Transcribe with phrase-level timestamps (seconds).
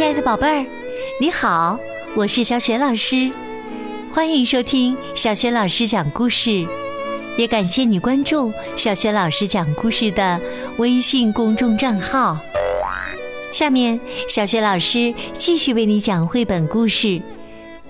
[0.00, 0.66] 亲爱的宝贝儿，
[1.20, 1.78] 你好，
[2.16, 3.30] 我是小雪老师，
[4.10, 6.66] 欢迎收听小雪老师讲故事，
[7.36, 10.40] 也感谢你关注小雪老师讲故事的
[10.78, 12.38] 微信公众账号。
[13.52, 17.08] 下面，小雪老师继续为你讲绘本故事《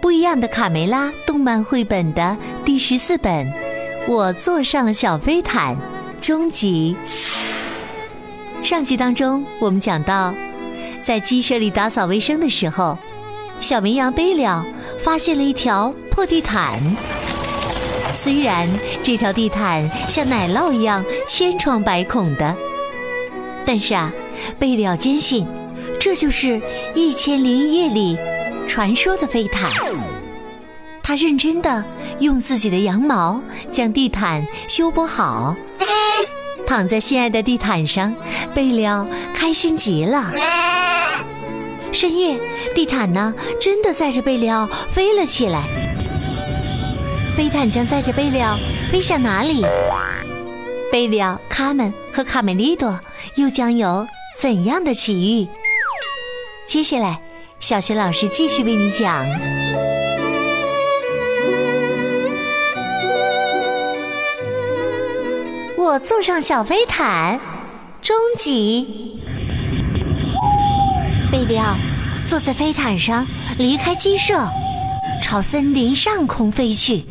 [0.00, 2.34] 不一样的卡梅拉》动漫绘本的
[2.64, 3.46] 第十四本
[4.08, 5.76] 《我坐上了小飞毯》
[6.26, 6.96] 终极。
[8.62, 10.34] 上集当中，我们讲到。
[11.00, 12.98] 在鸡舍里打扫卫生的时候，
[13.60, 14.64] 小绵羊贝了
[14.98, 16.80] 发现了一条破地毯。
[18.12, 18.68] 虽然
[19.02, 22.56] 这条地毯像奶酪一样千疮百孔的，
[23.64, 24.10] 但是啊，
[24.58, 25.46] 贝了坚信
[26.00, 26.46] 这就是
[26.94, 28.16] 《一千零一夜》里
[28.66, 29.70] 传说的飞毯。
[31.02, 31.84] 他认真的
[32.18, 33.40] 用自己的羊毛
[33.70, 35.54] 将地毯修补好，
[36.66, 38.14] 躺在心爱的地毯上，
[38.54, 40.32] 贝了开心极了。
[41.92, 42.38] 深夜，
[42.74, 45.64] 地毯呢真的载着贝利奥飞了起来。
[47.36, 48.58] 飞毯将载着贝利奥
[48.90, 49.64] 飞向哪里？
[50.90, 52.98] 贝利奥、卡门和卡梅利多
[53.36, 55.48] 又将有怎样的奇遇？
[56.66, 57.20] 接下来，
[57.60, 59.26] 小学老师继续为你讲。
[65.76, 67.40] 我坐上小飞毯，
[68.02, 69.17] 终极。
[71.30, 71.76] 贝利奥
[72.26, 73.26] 坐在飞毯上，
[73.58, 74.50] 离开鸡舍，
[75.20, 77.04] 朝森林上空飞去。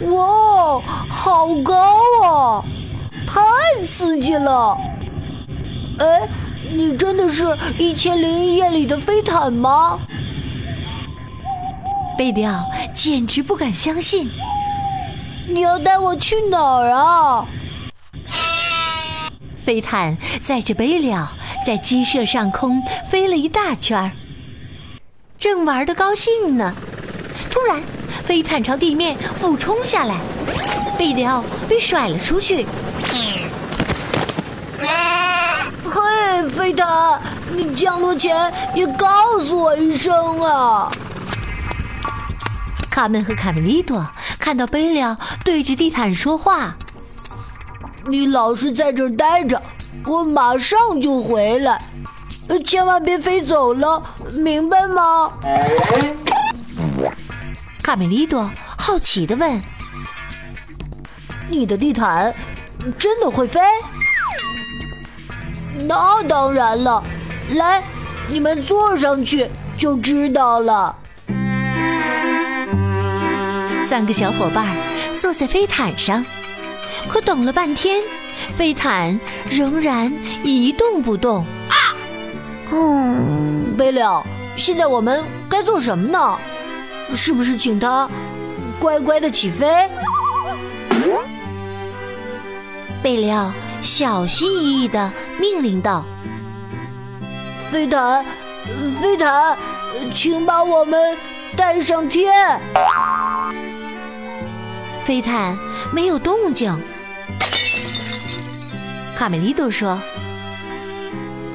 [0.00, 1.76] 哇，好高
[2.24, 2.64] 啊！
[3.26, 4.76] 太刺激了！
[5.98, 6.28] 哎，
[6.74, 9.98] 你真的是一千零一夜里的飞毯吗？
[12.16, 12.64] 贝利奥
[12.94, 14.30] 简直不敢相信。
[15.46, 17.46] 你要带我去哪儿啊？
[19.64, 21.28] 飞毯载着贝利奥
[21.64, 24.12] 在鸡舍上空飞了一大圈儿，
[25.38, 26.74] 正玩的高兴呢，
[27.50, 27.80] 突然
[28.24, 30.16] 飞毯朝地面俯冲下来，
[30.98, 32.66] 贝利奥被甩了出去。
[35.84, 37.20] 嘿，飞毯，
[37.54, 40.90] 你降落前也告诉我一声啊！
[42.90, 44.06] 卡门和卡梅利多
[44.38, 46.76] 看到贝利奥对着地毯说话。
[48.06, 49.60] 你老实在这儿待着，
[50.04, 51.80] 我马上就回来，
[52.66, 54.02] 千万别飞走了，
[54.34, 55.30] 明白吗？
[57.82, 59.62] 卡梅利多好奇的问
[61.48, 62.34] ：“你的地毯
[62.98, 63.60] 真的会飞？”
[65.86, 67.02] 那当然了，
[67.54, 67.82] 来，
[68.28, 69.48] 你们坐上去
[69.78, 70.96] 就知道了。
[73.80, 74.66] 三个小伙伴
[75.18, 76.24] 坐在飞毯上。
[77.12, 78.00] 可等了半天，
[78.56, 80.10] 飞毯仍然
[80.42, 81.44] 一动不动。
[81.68, 81.92] 啊
[82.72, 84.24] 嗯，贝了，
[84.56, 86.38] 现在我们该做什么呢？
[87.14, 88.08] 是不是请他
[88.80, 89.90] 乖乖的起飞？
[93.02, 93.52] 贝了
[93.82, 96.06] 小心翼翼的命令道
[97.70, 98.24] ：“飞毯，
[99.02, 99.54] 飞毯，
[100.14, 101.14] 请把我们
[101.54, 102.58] 带上天。”
[105.04, 105.58] 飞毯
[105.92, 106.74] 没有动静。
[109.16, 109.98] 卡梅利多说：“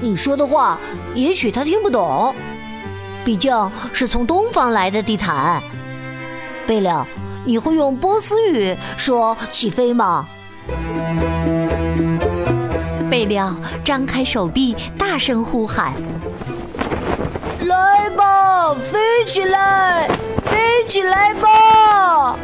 [0.00, 0.78] 你说的话，
[1.14, 2.34] 也许他听不懂，
[3.24, 3.52] 毕竟
[3.92, 5.62] 是从东方来的地毯。
[6.66, 7.06] 贝了，
[7.44, 10.28] 你会用波斯语说起飞吗？”
[13.10, 15.94] 贝了张开手臂，大声呼喊
[17.66, 20.06] ：“来吧，飞起来，
[20.44, 22.38] 飞起来吧！”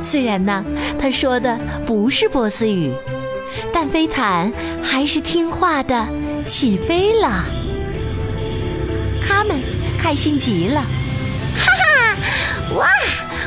[0.00, 0.64] 虽然呢，
[0.98, 2.92] 他说的不是波斯语，
[3.72, 6.06] 但飞毯还是听话的
[6.46, 7.44] 起飞了。
[9.26, 9.60] 他们
[10.00, 12.16] 开心极了，哈哈！
[12.76, 12.88] 哇，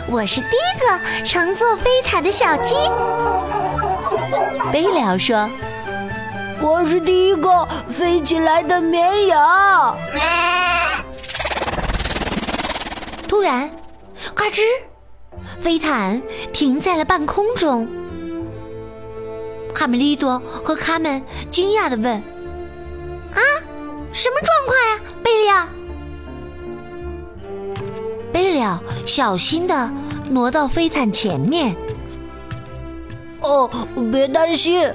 [0.08, 2.76] 我是第一个乘坐飞毯的小鸡。
[4.72, 5.50] 贝了说
[6.62, 9.98] ：“我是第一个飞起来的绵羊。”
[13.28, 13.70] 突然，
[14.36, 14.62] 嘎吱！
[15.62, 16.20] 飞毯
[16.52, 17.88] 停在了半空中，
[19.74, 21.22] 卡梅利多和卡门
[21.52, 22.16] 惊讶的问
[23.32, 23.40] ：“啊，
[24.12, 25.68] 什么状况呀，贝利奥？”
[28.34, 29.92] 贝利奥小心的
[30.32, 31.76] 挪到飞毯前面。
[33.44, 33.70] 哦，
[34.12, 34.92] 别担心，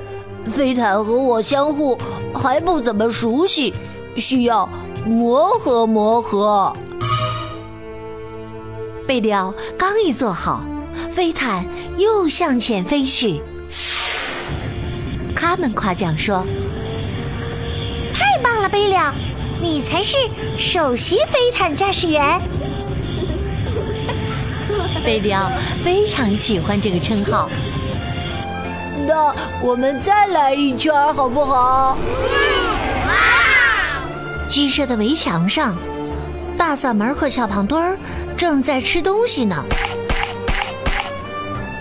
[0.47, 1.97] 飞毯和我相互
[2.35, 3.73] 还不怎么熟悉，
[4.17, 4.69] 需要
[5.07, 6.73] 磨合磨合。
[9.07, 10.65] 贝利奥刚一坐好，
[11.13, 11.65] 飞毯
[11.97, 13.41] 又向前飞去。
[15.35, 16.45] 他们夸奖说
[18.13, 19.15] ：“太棒了，了，贝了，
[19.61, 20.17] 你才是
[20.59, 22.41] 首席飞毯驾驶员。
[25.05, 25.53] 贝了
[25.85, 27.49] 非常喜欢这个称号。
[29.07, 29.33] 那
[29.63, 31.97] 我们再来一圈好不好？
[34.49, 35.77] 鸡舍的围墙上，
[36.59, 37.97] 大嗓门和小胖墩儿
[38.37, 39.65] 正在吃东西呢。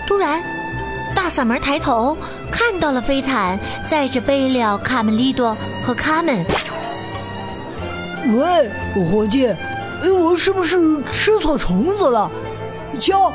[0.06, 0.42] 突然，
[1.14, 2.16] 大嗓门抬头
[2.50, 3.58] 看到了飞毯
[3.88, 6.44] 载着贝了、卡门利多和卡门。
[8.28, 8.70] 喂，
[9.10, 9.54] 伙计，
[10.02, 10.78] 我是不是
[11.12, 12.30] 吃错虫子了？
[12.98, 13.32] 瞧，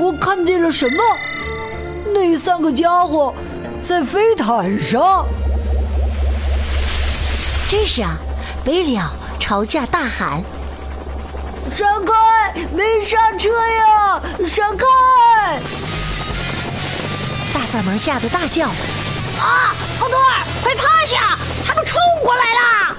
[0.00, 1.02] 我看见了什么？
[2.14, 3.34] 那三个家伙
[3.86, 5.26] 在飞毯上。
[7.68, 8.16] 这时啊，
[8.64, 10.42] 贝了朝架大喊
[11.76, 12.54] ：“闪开！
[12.74, 14.22] 没刹车呀！
[14.46, 14.86] 闪开！”
[17.52, 18.68] 大嗓门吓得大叫
[19.38, 21.38] ：“啊，胖墩儿，快趴下！
[21.66, 22.96] 他们冲过来了！”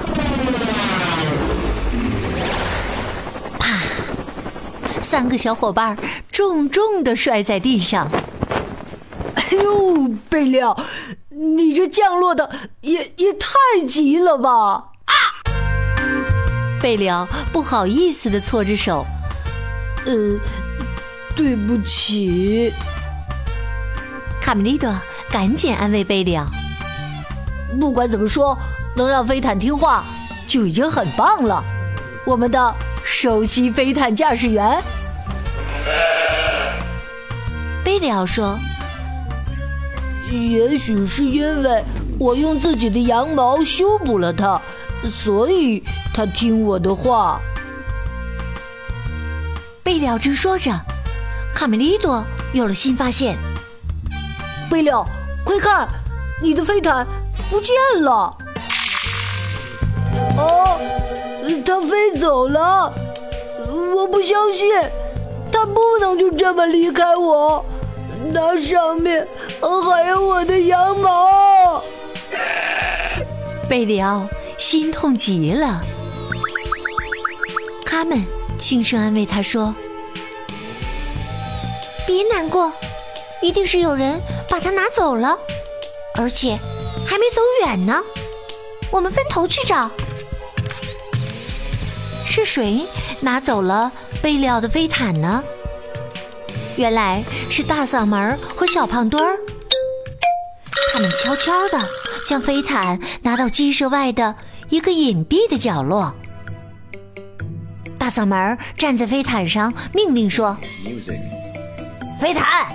[3.58, 3.80] 啪！
[5.02, 5.98] 三个小伙伴
[6.32, 8.08] 重重的摔在地上。
[9.34, 10.86] 哎呦，贝了，
[11.30, 12.52] 你这降落的
[12.82, 14.90] 也也太急了吧！
[16.82, 19.06] 贝里奥不好意思的搓着手，
[20.06, 20.40] 呃，
[21.36, 22.72] 对不起。
[24.40, 24.94] 卡梅利多
[25.30, 26.46] 赶紧安慰贝里奥。
[27.80, 28.58] 不管怎么说，
[28.96, 30.06] 能让飞毯听话
[30.48, 31.64] 就已经很棒了。
[32.26, 34.82] 我们的首席飞毯驾驶员。
[37.84, 38.58] 贝里奥说。
[40.30, 41.82] 也许是因为
[42.20, 44.62] 我用自己的羊毛修补了它，
[45.10, 45.84] 所以
[46.14, 47.40] 他听我的话。
[49.84, 50.72] 贝了正说着，
[51.56, 52.24] 卡梅利多
[52.54, 53.38] 有了新发现。
[54.70, 55.06] 贝了，
[55.46, 55.88] 快看，
[56.42, 57.08] 你的飞毯
[57.50, 58.38] 不见了！
[60.38, 60.78] 哦，
[61.66, 62.92] 它飞走了！
[63.96, 64.68] 我不相信，
[65.52, 67.66] 它不能就这么离开我。
[68.34, 69.26] 那上面
[69.62, 71.82] 还有我的羊毛，
[73.70, 74.28] 贝里奥
[74.58, 75.82] 心痛极了。
[77.86, 78.26] 他们
[78.60, 79.74] 轻声安慰他说
[82.06, 82.72] ：“别难过，
[83.42, 84.20] 一定是有人
[84.50, 85.38] 把它拿走了，
[86.16, 86.60] 而且
[87.06, 88.04] 还没走远呢。
[88.92, 89.90] 我们分头去找。
[92.26, 92.86] 是谁
[93.22, 95.44] 拿走了贝利奥的飞毯呢？”
[96.76, 99.40] 原来是大嗓门和小胖墩儿，
[100.94, 101.80] 他们悄悄地
[102.28, 104.36] 将飞毯拿到鸡舍外的
[104.70, 106.14] 一个隐蔽的角落。
[107.98, 110.56] 大嗓门站在飞毯上，命令说
[112.20, 112.68] ：“飞毯，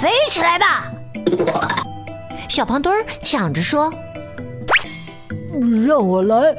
[0.00, 0.90] 飞起来吧！”
[2.48, 3.92] 小胖墩儿抢着说
[5.86, 6.56] ：“让我来，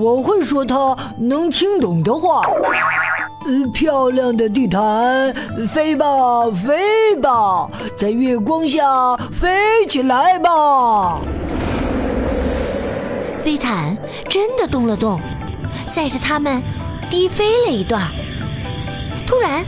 [0.00, 2.42] 我会说他能听懂的话。”
[3.72, 5.32] 漂亮的地毯，
[5.68, 11.20] 飞吧，飞吧，在月光下飞起来吧！
[13.42, 13.96] 飞毯
[14.28, 15.20] 真的动了动，
[15.92, 16.62] 载着他们
[17.08, 18.10] 低飞了一段，
[19.26, 19.64] 突然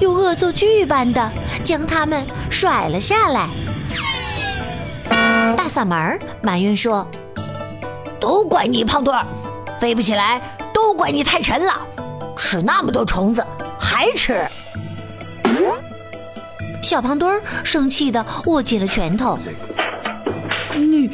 [0.00, 1.30] 又恶作剧般的
[1.62, 3.48] 将他们甩了下来。
[5.56, 7.06] 大嗓门埋怨说
[8.18, 9.26] ：“都怪你，胖墩儿，
[9.78, 10.40] 飞不起来，
[10.72, 11.86] 都怪你太沉了。”
[12.36, 13.46] 吃那么多虫子
[13.78, 14.44] 还吃？
[16.82, 19.38] 小胖墩儿生气的握紧了拳头。
[20.74, 21.08] 你，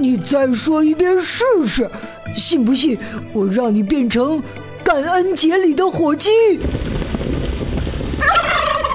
[0.00, 1.90] 你再说一遍试试，
[2.34, 2.98] 信不信
[3.32, 4.42] 我让你变成
[4.82, 6.30] 感恩节里的火鸡？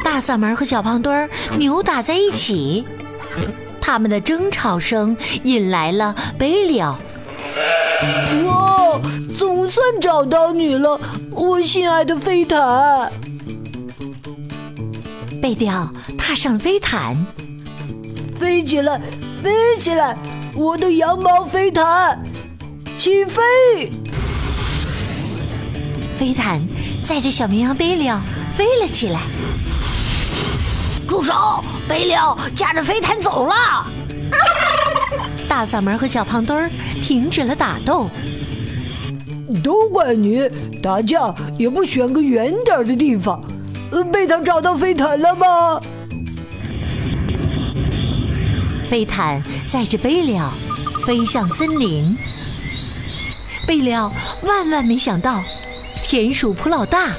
[0.04, 2.86] 大嗓门和小胖墩儿扭打在一起，
[3.80, 7.00] 他们的争吵声引来了贝了。
[8.46, 9.00] 哇，
[9.38, 11.00] 总算找到你了，
[11.32, 13.12] 我心爱的飞毯。
[15.42, 17.16] 贝了踏上飞毯，
[18.40, 19.00] 飞起来，
[19.44, 20.18] 飞起来，
[20.56, 22.18] 我的羊毛飞毯，
[22.98, 23.90] 起飞！
[26.16, 26.62] 飞毯
[27.04, 28.22] 载着小绵羊贝了
[28.58, 29.20] 飞了起来。
[31.06, 31.62] 住手！
[31.90, 33.54] 贝了驾着飞毯走了。
[35.50, 36.72] 大嗓门和小胖墩儿
[37.02, 38.10] 停止了打斗。
[39.62, 40.50] 都怪你，
[40.82, 43.44] 打架也不选个远点的地方。
[43.92, 45.82] 呃，贝坦找到飞毯了吗？
[48.96, 50.54] 飞毯载着贝了
[51.06, 52.18] 飞向森林。
[53.68, 54.10] 贝了
[54.44, 55.44] 万万没想到，
[56.02, 57.10] 田鼠普老大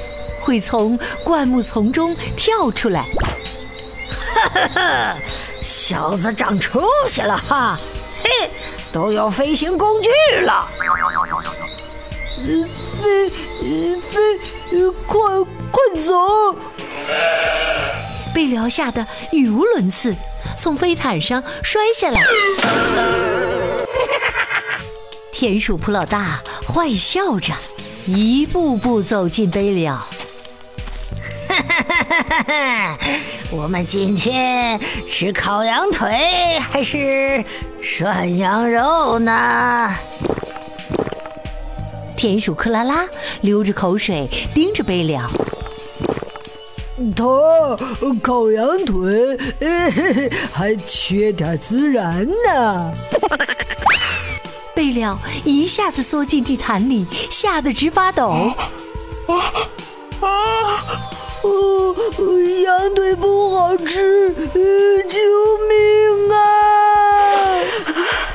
[0.41, 3.05] 会从灌木丛中跳出来。
[4.09, 5.15] 哈哈哈，
[5.61, 7.79] 小子长出息了哈！
[8.23, 8.49] 嘿，
[8.91, 10.67] 都有飞行工具了。
[12.99, 13.29] 飞
[14.01, 14.17] 飞，
[15.05, 15.19] 快
[15.69, 16.55] 快走！
[18.33, 20.15] 贝辽吓得语无伦次，
[20.57, 22.21] 从飞毯上摔下来。
[25.31, 27.53] 田鼠普老大坏笑着，
[28.05, 29.95] 一步步走近贝辽。
[31.47, 32.97] 哈哈哈哈哈！
[33.51, 37.43] 我们今天吃烤羊腿还是
[37.81, 39.95] 涮羊肉呢？
[42.17, 43.07] 田鼠克拉拉
[43.41, 45.29] 流着口水盯着贝辽。
[47.17, 47.23] 他
[48.21, 49.35] 烤羊腿
[50.53, 52.93] 还缺点孜然呢。
[54.75, 58.27] 贝料一下子缩进地毯里，吓得直发抖。
[58.27, 59.33] 啊
[60.21, 60.29] 啊！
[61.41, 61.95] 哦，
[62.63, 64.33] 羊腿不好吃，
[65.09, 65.19] 救
[65.67, 66.37] 命啊！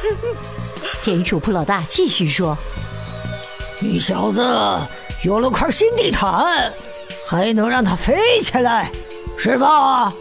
[1.05, 2.57] 田鼠普老大继续说
[3.81, 4.41] ：“你小子
[5.23, 6.73] 有了块新地毯。”
[7.33, 8.93] 还能让它飞起来，
[9.39, 10.13] 是吧？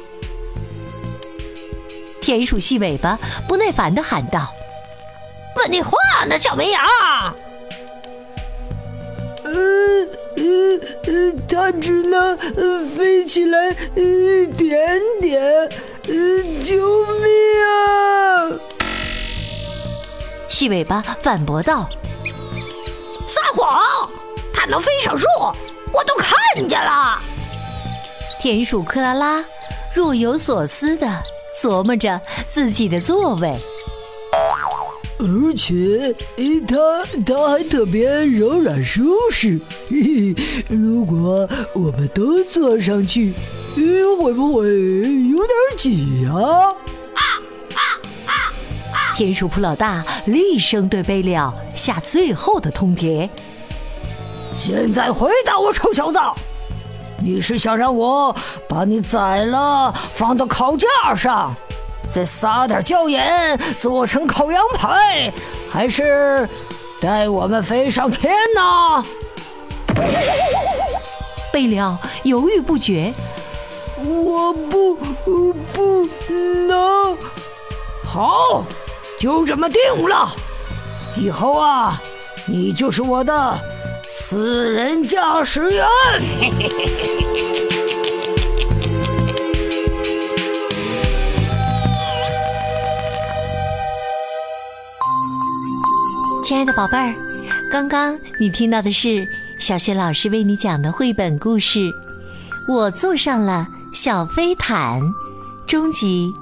[2.21, 4.39] 田鼠细尾巴不耐烦的喊道
[5.57, 5.91] ：“问你话
[6.29, 6.81] 呢，小绵羊。”
[9.43, 9.51] 呃
[10.37, 10.43] 呃
[11.03, 12.37] 呃，它只能
[12.95, 15.43] 飞起来一点点，
[16.07, 17.27] 呃，救命
[17.65, 18.55] 啊！
[20.49, 21.89] 细尾巴反驳道
[23.27, 24.09] ：“撒谎，
[24.53, 25.27] 它能飞上树。”
[25.91, 27.19] 我都看见了。
[28.39, 29.43] 田鼠克拉拉
[29.93, 31.07] 若有所思的
[31.61, 33.59] 琢磨着自己的座位，
[35.19, 36.15] 而且，
[36.67, 39.59] 它它还特别柔软舒适。
[39.89, 40.35] 嘿嘿，
[40.69, 43.33] 如果我们都坐上去，
[43.75, 46.73] 会不会有点挤啊？
[49.15, 53.29] 田鼠普老大厉声对贝了下最后的通牒。
[54.63, 56.19] 现在回答我，臭小子！
[57.17, 58.35] 你是想让我
[58.69, 61.51] 把你宰了，放到烤架上，
[62.07, 65.33] 再撒点椒盐做成烤羊排，
[65.67, 66.47] 还是
[66.99, 69.03] 带我们飞上天呢？
[71.51, 73.11] 贝里奥犹豫不决。
[73.97, 76.07] 我不不
[76.67, 77.17] 能。
[78.05, 78.63] 好，
[79.19, 80.31] 就这么定了。
[81.17, 81.99] 以后啊，
[82.45, 83.59] 你就是我的。
[84.31, 85.83] 私人驾驶员，
[96.45, 97.13] 亲爱的宝贝儿，
[97.69, 99.27] 刚刚你听到的是
[99.59, 101.79] 小雪老师为你讲的绘本故事
[102.69, 105.01] 《我坐上了小飞毯》
[105.67, 106.33] 终极，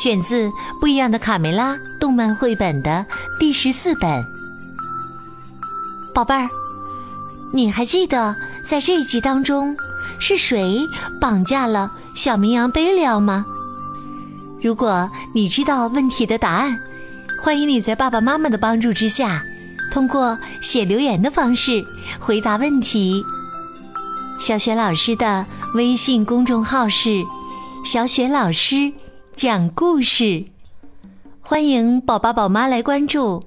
[0.00, 0.46] 选自
[0.80, 3.04] 《不一样的卡梅拉》动漫绘本的
[3.40, 4.24] 第十四本，
[6.14, 6.48] 宝贝儿。
[7.54, 9.76] 你还记得在这一集当中
[10.18, 10.80] 是谁
[11.20, 13.44] 绑架了小绵羊贝利奥吗？
[14.62, 16.78] 如果你知道问题的答案，
[17.42, 19.42] 欢迎你在爸爸妈妈的帮助之下，
[19.92, 21.84] 通过写留言的方式
[22.18, 23.22] 回答问题。
[24.40, 25.44] 小雪老师的
[25.74, 27.22] 微信公众号是
[27.84, 28.90] “小雪老师
[29.36, 30.42] 讲故事”，
[31.42, 33.44] 欢迎宝宝宝妈来关注。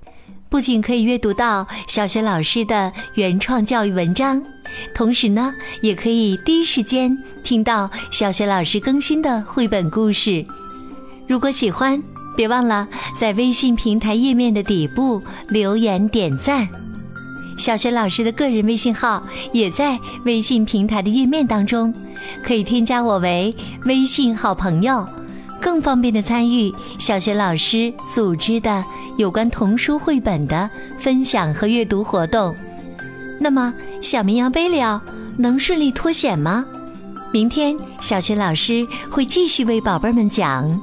[0.55, 4.41] 不仅可以阅读到小学老师的原创教育文章，
[4.95, 10.45] 同时呢，也可以第一时间听到小学老师更新的绘本故事。
[11.27, 12.01] 如果喜欢，
[12.37, 16.65] 别忘了在微信平台页面的底部留言点赞。
[17.57, 19.21] 小学老师的个人微信号
[19.51, 21.93] 也在微信平台的页面当中，
[22.41, 23.53] 可以添加我为
[23.87, 25.05] 微信好朋友，
[25.65, 28.85] 更方便的参与小学老师组织的。
[29.17, 30.69] 有关童书绘本的
[30.99, 32.53] 分享和阅读活动，
[33.39, 35.01] 那么小绵羊贝了
[35.39, 36.65] 能顺利脱险吗？
[37.33, 40.69] 明天小学老师会继续为宝贝们讲《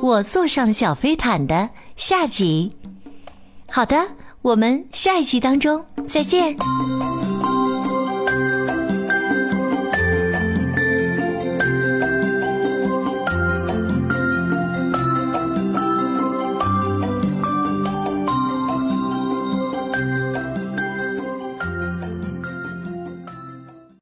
[0.00, 2.72] 我坐上了小飞毯》的下集。
[3.70, 4.08] 好的，
[4.42, 6.56] 我们下一集当中再见。